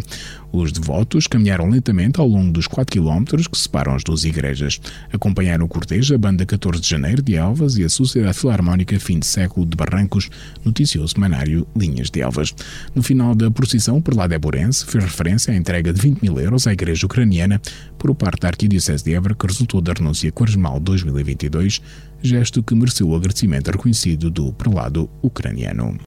[0.52, 4.80] Os devotos caminharam lentamente ao longo dos 4 quilómetros que separam as duas igrejas.
[5.12, 9.20] Acompanharam o cortejo a Banda 14 de Janeiro de Elvas e a Sociedade Filarmónica Fim
[9.20, 10.30] de Século de Barrancos,
[10.64, 12.56] noticiou semanário Linhas de Elvas.
[12.96, 16.66] No final da procissão, por lá Borense, fez referência à entrega de 20 mil euros
[16.66, 17.62] à Igreja Ucraniana
[18.00, 21.82] por parte da Arquidiocese de Évora, que resultou da renúncia quaresmal 2022,
[22.24, 25.98] gesto que mereceu o agradecimento reconhecido do prelado ucraniano.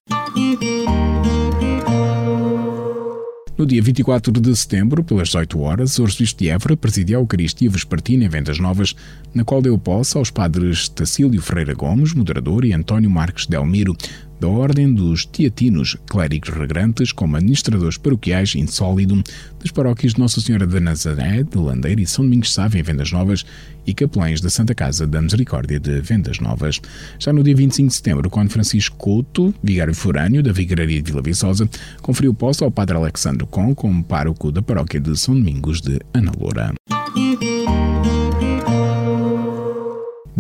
[3.59, 7.69] No dia 24 de setembro, pelas 18 horas, o arcebispo de Évora presidiu a Eucaristia
[7.69, 8.97] Vespertina em Vendas Novas,
[9.35, 13.95] na qual deu posse aos padres Tacílio Ferreira Gomes, moderador, e António Marques Delmiro,
[14.41, 19.23] da Ordem dos Teatinos, clérigos regrantes como administradores paroquiais insólidum
[19.61, 23.13] das paróquias de Nossa Senhora da Nazaré, de Landeira e São Domingos Sávio em Vendas
[23.13, 23.45] Novas
[23.87, 26.81] e capelães da Santa Casa da Misericórdia de Vendas Novas.
[27.19, 31.23] Já no dia 25 de setembro, quando Francisco Couto, vigário forâneo da Vigararia de Vila
[31.23, 31.69] Viçosa,
[32.01, 36.73] conferiu posse ao Padre Alexandre Con como pároco da paróquia de São Domingos de Analoura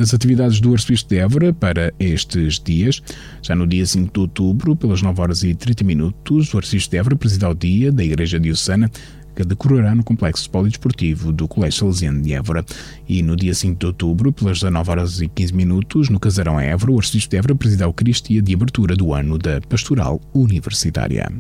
[0.01, 3.03] das atividades do Arcebispo de Évora para estes dias.
[3.43, 6.97] Já no dia 5 de outubro, pelas 9 horas e 30 minutos, o Arcebispo de
[6.97, 8.91] Évora presida o dia da Igreja Diocesana
[9.37, 12.65] que decorará no Complexo Polidesportivo do Colégio Salesiano de Évora.
[13.09, 16.93] E no dia 5 de outubro, pelas 19 horas e 15 minutos, no Casarão Évora,
[16.93, 21.31] o Arcebispo de Évora presida a Eucaristia de abertura do ano da Pastoral Universitária.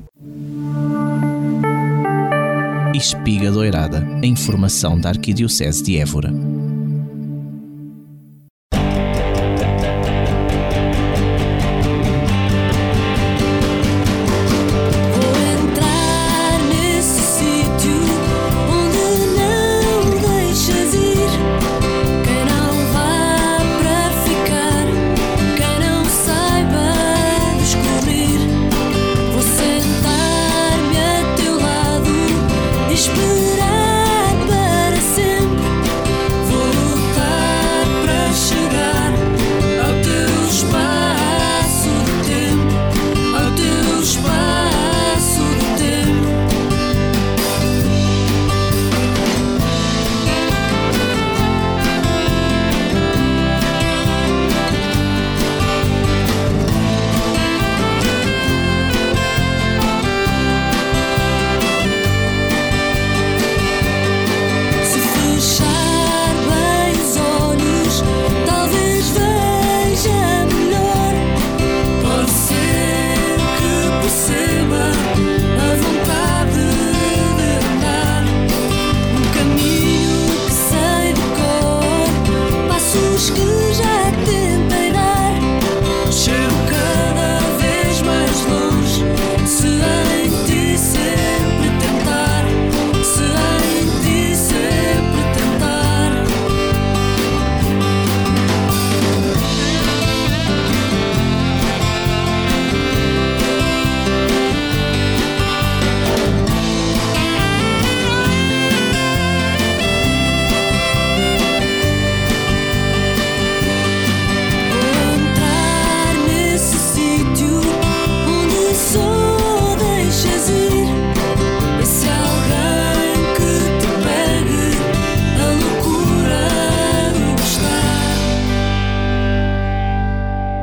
[2.94, 6.32] Espiga Doirada, a informação da Arquidiocese de Évora.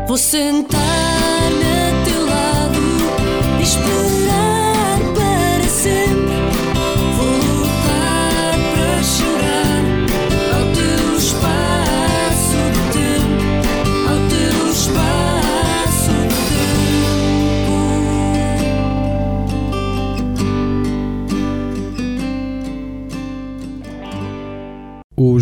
[0.07, 4.16] Vou sentar na teu lado.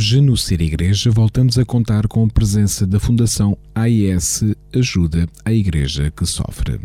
[0.05, 5.51] Hoje, no Ser Igreja, voltamos a contar com a presença da Fundação AIS Ajuda à
[5.51, 6.79] Igreja que Sofre.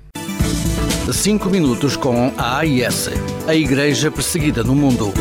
[1.12, 3.10] 5 minutos com a AIS,
[3.46, 5.12] a Igreja Perseguida no Mundo.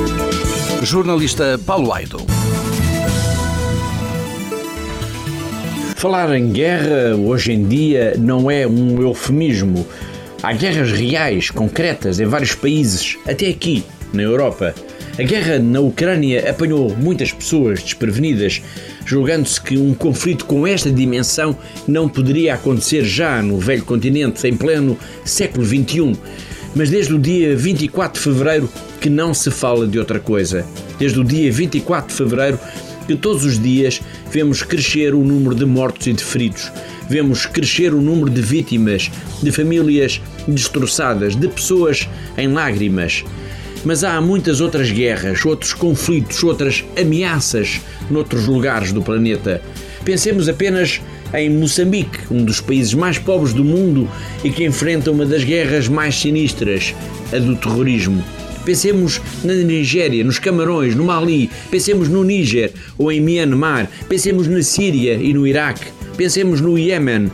[0.81, 2.19] Jornalista Paulo Aido.
[5.97, 9.85] Falar em guerra hoje em dia não é um eufemismo.
[10.41, 13.83] Há guerras reais, concretas, em vários países, até aqui,
[14.13, 14.73] na Europa.
[15.19, 18.61] A guerra na Ucrânia apanhou muitas pessoas desprevenidas,
[19.05, 24.55] julgando-se que um conflito com esta dimensão não poderia acontecer já no velho continente, em
[24.55, 26.17] pleno século XXI.
[26.73, 28.69] Mas desde o dia 24 de fevereiro
[29.01, 30.65] que não se fala de outra coisa.
[30.97, 32.57] Desde o dia 24 de fevereiro
[33.05, 34.01] que todos os dias
[34.31, 36.71] vemos crescer o número de mortos e de feridos.
[37.09, 39.11] Vemos crescer o número de vítimas,
[39.43, 42.07] de famílias destroçadas, de pessoas
[42.37, 43.25] em lágrimas.
[43.85, 49.61] Mas há muitas outras guerras, outros conflitos, outras ameaças noutros lugares do planeta.
[50.03, 51.01] Pensemos apenas
[51.33, 54.09] em Moçambique, um dos países mais pobres do mundo
[54.43, 56.93] e que enfrenta uma das guerras mais sinistras,
[57.31, 58.23] a do terrorismo.
[58.65, 64.61] Pensemos na Nigéria, nos Camarões, no Mali, pensemos no Níger ou em Myanmar, pensemos na
[64.61, 67.31] Síria e no Iraque, pensemos no Iêmen.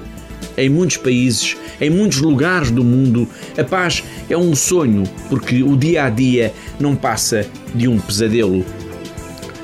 [0.58, 5.76] Em muitos países, em muitos lugares do mundo, a paz é um sonho, porque o
[5.76, 8.66] dia a dia não passa de um pesadelo.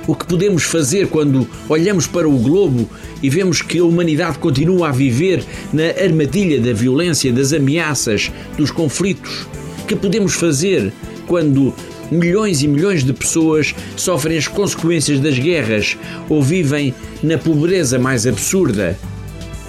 [0.07, 2.89] O que podemos fazer quando olhamos para o globo
[3.21, 8.71] e vemos que a humanidade continua a viver na armadilha da violência, das ameaças, dos
[8.71, 9.47] conflitos?
[9.83, 10.91] O que podemos fazer
[11.27, 11.73] quando
[12.11, 15.97] milhões e milhões de pessoas sofrem as consequências das guerras
[16.27, 18.97] ou vivem na pobreza mais absurda?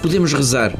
[0.01, 0.73] Podemos rezar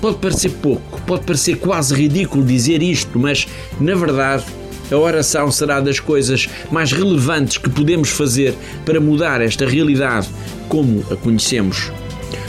[0.00, 3.46] Pode parecer pouco, pode parecer quase ridículo dizer isto, mas
[3.78, 4.44] na verdade
[4.90, 10.28] a oração será das coisas mais relevantes que podemos fazer para mudar esta realidade
[10.68, 11.92] como a conhecemos.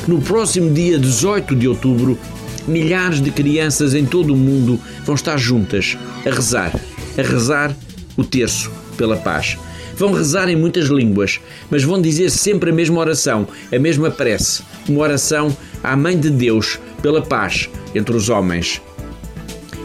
[0.08, 2.18] No próximo dia 18 de outubro,
[2.68, 6.74] milhares de crianças em todo o mundo vão estar juntas a rezar,
[7.18, 7.76] a rezar
[8.18, 9.58] o terço pela paz.
[9.96, 11.40] Vão rezar em muitas línguas,
[11.70, 16.30] mas vão dizer sempre a mesma oração, a mesma prece, uma oração à Mãe de
[16.30, 18.82] Deus pela paz entre os homens.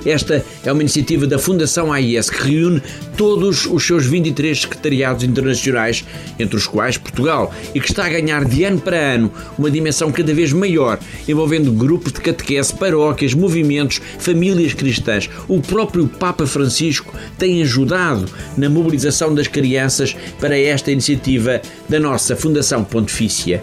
[0.06, 2.80] Esta é uma iniciativa da Fundação AIS que reúne
[3.16, 6.04] todos os seus 23 secretariados internacionais,
[6.38, 10.12] entre os quais Portugal, e que está a ganhar de ano para ano uma dimensão
[10.12, 15.28] cada vez maior, envolvendo grupos de catequese, paróquias, movimentos, famílias cristãs.
[15.48, 22.36] O próprio Papa Francisco tem ajudado na mobilização das crianças para esta iniciativa da nossa
[22.36, 23.60] Fundação Pontifícia.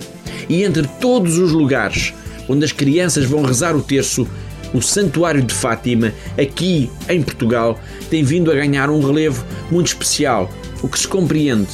[0.49, 2.13] E entre todos os lugares
[2.47, 4.27] onde as crianças vão rezar o terço,
[4.73, 7.79] o Santuário de Fátima, aqui em Portugal,
[8.09, 10.49] tem vindo a ganhar um relevo muito especial,
[10.81, 11.69] o que se compreende,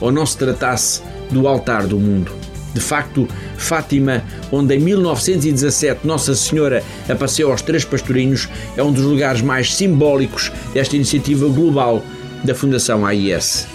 [0.00, 2.32] ou não se tratasse do altar do mundo.
[2.74, 9.04] De facto, Fátima, onde em 1917 Nossa Senhora apareceu aos três pastorinhos, é um dos
[9.04, 12.02] lugares mais simbólicos desta iniciativa global
[12.44, 13.66] da Fundação AIS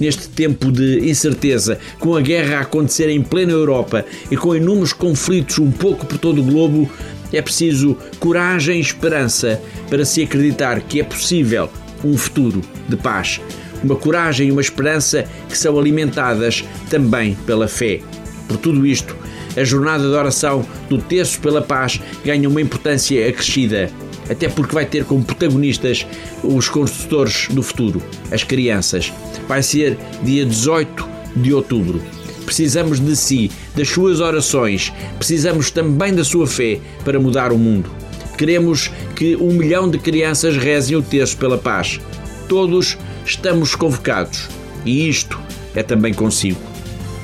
[0.00, 4.92] neste tempo de incerteza, com a guerra a acontecer em plena Europa e com inúmeros
[4.92, 6.90] conflitos um pouco por todo o globo,
[7.32, 11.68] é preciso coragem e esperança para se acreditar que é possível
[12.04, 13.40] um futuro de paz.
[13.82, 18.00] Uma coragem e uma esperança que são alimentadas também pela fé.
[18.46, 19.16] Por tudo isto,
[19.56, 23.90] a jornada de oração do Terço pela Paz ganha uma importância acrescida
[24.32, 26.06] até porque vai ter como protagonistas
[26.42, 29.12] os construtores do futuro, as crianças.
[29.46, 32.00] Vai ser dia 18 de outubro.
[32.44, 37.90] Precisamos de si, das suas orações, precisamos também da sua fé para mudar o mundo.
[38.36, 42.00] Queremos que um milhão de crianças rezem o terço pela paz.
[42.48, 44.48] Todos estamos convocados
[44.84, 45.38] e isto
[45.74, 46.60] é também consigo.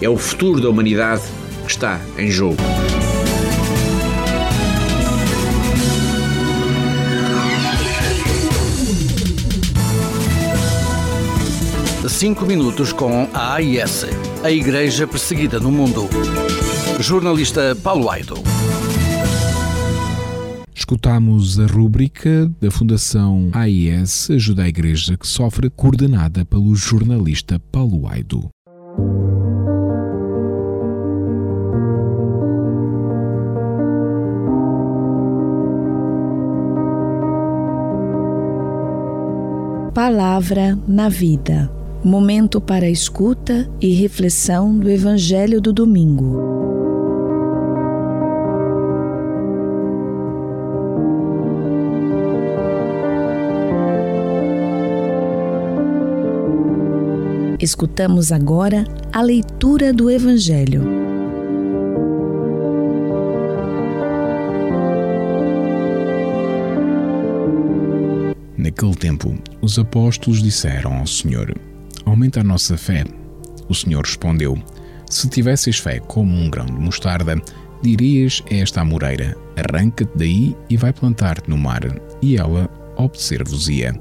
[0.01, 1.23] É o futuro da humanidade
[1.65, 2.63] que está em jogo.
[12.09, 14.07] 5 minutos com a AIS,
[14.43, 16.09] a Igreja Perseguida no Mundo.
[17.01, 18.37] Jornalista Paulo Aido.
[20.75, 28.09] Escutamos a rúbrica da Fundação AIS Ajuda a Igreja que Sofre, coordenada pelo jornalista Paulo
[28.09, 28.49] Aido.
[39.93, 41.78] Palavra na Vida
[42.09, 46.59] momento para escuta e reflexão do Evangelho do Domingo.
[57.61, 60.83] Escutamos agora a leitura do Evangelho.
[68.57, 71.53] Naquele tempo, os apóstolos disseram ao Senhor:
[72.09, 73.05] Aumenta a nossa fé.
[73.69, 74.59] O Senhor respondeu:
[75.11, 77.37] Se tivesses fé como um grão de mostarda,
[77.83, 81.83] dirias a esta amoreira: Arranca-te daí e vai plantar-te no mar,
[82.23, 83.95] e ela obedecer-vos-ia.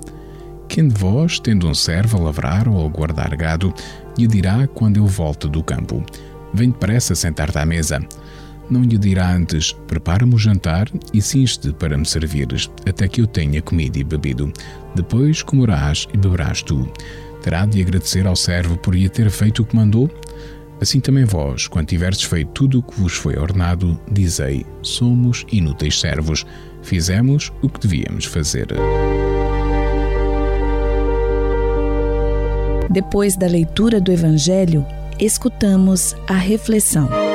[0.69, 3.73] Quem de vós, tendo um servo a lavrar ou a guardar gado,
[4.17, 6.01] lhe dirá quando eu volto do campo:
[6.53, 7.99] Vem depressa sentar-te à mesa.
[8.69, 13.27] Não lhe dirá antes: Prepara-me o jantar e cinge-te para me servires, até que eu
[13.27, 14.49] tenha comido e bebido.
[14.95, 16.89] Depois comerás e beberás tu.
[17.41, 20.09] Terá de agradecer ao servo por lhe ter feito o que mandou?
[20.79, 25.99] Assim também vós, quando tiverdes feito tudo o que vos foi ordenado, dizei: Somos inúteis
[25.99, 26.45] servos,
[26.83, 28.67] fizemos o que devíamos fazer.
[32.89, 34.85] Depois da leitura do Evangelho,
[35.19, 37.26] escutamos a reflexão.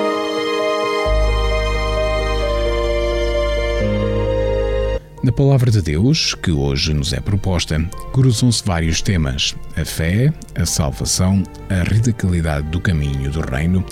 [5.22, 7.78] Na palavra de Deus, que hoje nos é proposta,
[8.12, 13.84] cruzam-se vários temas: a fé, a salvação, a radicalidade do caminho do reino,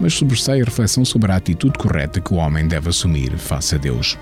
[0.00, 3.78] mas sobressai a reflexão sobre a atitude correta que o homem deve assumir face a
[3.78, 4.18] Deus.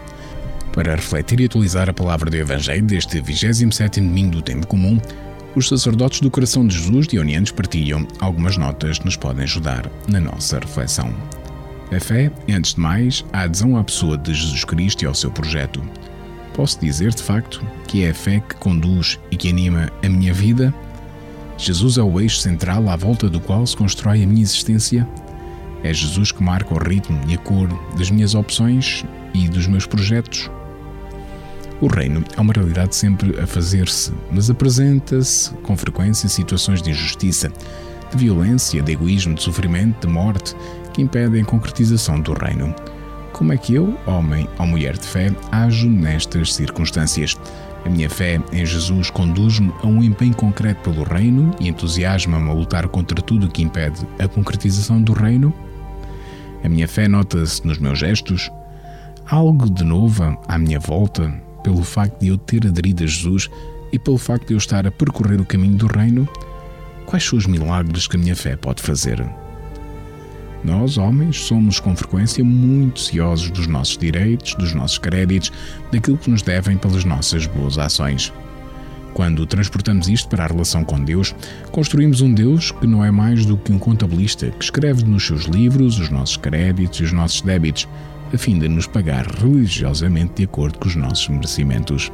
[0.74, 5.00] Para refletir e atualizar a palavra do Evangelho deste 27 domingo do tempo comum,
[5.57, 9.90] os sacerdotes do Coração de Jesus de Unientes partilham algumas notas que nos podem ajudar
[10.07, 11.14] na nossa reflexão.
[11.90, 15.14] A fé é, antes de mais, a adesão à pessoa de Jesus Cristo e ao
[15.14, 15.82] seu projeto.
[16.55, 20.34] Posso dizer, de facto, que é a fé que conduz e que anima a minha
[20.34, 20.72] vida?
[21.57, 25.09] Jesus é o eixo central à volta do qual se constrói a minha existência?
[25.82, 29.86] É Jesus que marca o ritmo e a cor das minhas opções e dos meus
[29.86, 30.50] projetos?
[31.80, 37.50] O reino é uma realidade sempre a fazer-se, mas apresenta-se com frequência situações de injustiça,
[38.11, 40.55] de violência, de egoísmo, de sofrimento, de morte,
[40.92, 42.72] que impedem a concretização do reino.
[43.43, 47.36] Como é que eu, homem ou mulher de fé, ajo nestas circunstâncias?
[47.84, 52.53] A minha fé em Jesus conduz-me a um empenho concreto pelo reino e entusiasma-me a
[52.53, 55.53] lutar contra tudo o que impede a concretização do reino?
[56.62, 58.49] A minha fé nota-se nos meus gestos?
[59.28, 61.28] Algo de novo à minha volta,
[61.64, 63.51] pelo facto de eu ter aderido a Jesus
[63.93, 66.28] e pelo facto de eu estar a percorrer o caminho do reino?
[67.07, 69.20] Quais são os milagres que a minha fé pode fazer?
[70.64, 75.52] Nós, homens, somos com frequência muito ciosos dos nossos direitos, dos nossos créditos,
[75.90, 78.32] daquilo que nos devem pelas nossas boas ações.
[79.12, 81.34] Quando transportamos isto para a relação com Deus,
[81.70, 85.44] construímos um Deus que não é mais do que um contabilista que escreve nos seus
[85.44, 87.88] livros os nossos créditos e os nossos débitos,
[88.32, 92.10] a fim de nos pagar religiosamente de acordo com os nossos merecimentos.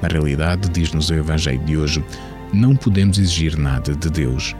[0.00, 2.04] Na realidade, diz-nos o Evangelho de hoje,
[2.52, 4.54] não podemos exigir nada de Deus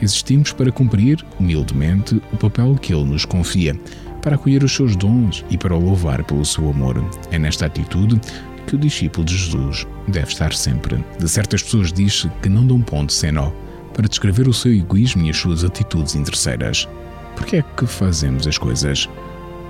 [0.00, 3.78] Existimos para cumprir, humildemente, o papel que Ele nos confia,
[4.22, 7.04] para acolher os seus dons e para o louvar pelo seu amor.
[7.30, 8.20] É nesta atitude
[8.66, 11.02] que o discípulo de Jesus deve estar sempre.
[11.18, 13.50] De certas pessoas diz-se que não dão ponto sem nó
[13.94, 16.88] para descrever o seu egoísmo e as suas atitudes interesseiras.
[17.34, 19.08] Por que é que fazemos as coisas?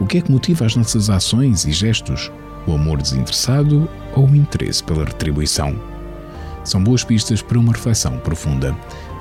[0.00, 2.30] O que é que motiva as nossas ações e gestos?
[2.66, 5.74] O amor desinteressado ou o interesse pela retribuição?
[6.62, 8.76] São boas pistas para uma reflexão profunda.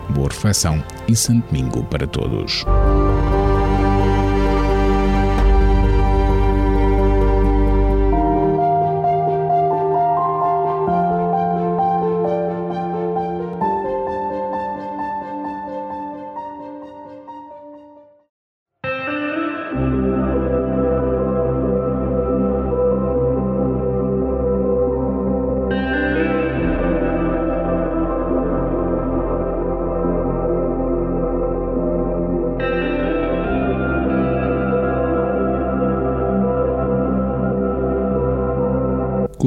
[0.10, 2.64] Boa reflexão e Santo Domingo para todos.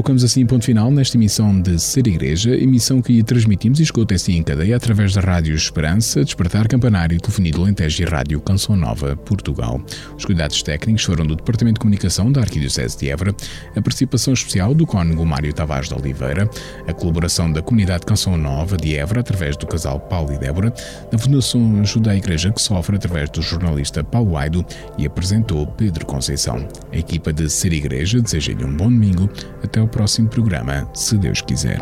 [0.01, 4.37] Colocamos assim ponto final nesta emissão de Ser Igreja, emissão que transmitimos e escuta assim
[4.37, 9.15] em cadeia através da Rádio Esperança, Despertar Campanário, Telefonia do Lentejo e Rádio Canção Nova,
[9.15, 9.79] Portugal.
[10.17, 13.35] Os cuidados técnicos foram do Departamento de Comunicação da Arquidiocese de Évora,
[13.77, 16.49] a participação especial do Cónigo Mário Tavares de Oliveira,
[16.89, 20.73] a colaboração da Comunidade Canção Nova de Évora através do casal Paulo e Débora,
[21.13, 24.65] da Fundação Ajuda à Igreja que Sofre através do jornalista Paulo Aido
[24.97, 26.67] e apresentou Pedro Conceição.
[26.91, 29.29] A equipa de Ser Igreja deseja-lhe um bom domingo.
[29.63, 31.78] Até o próximo programa, se Deus quiser.